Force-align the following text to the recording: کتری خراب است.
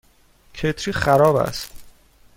کتری 0.53 0.93
خراب 0.93 1.35
است. 1.35 1.71